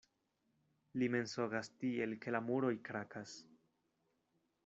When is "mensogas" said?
1.15-1.69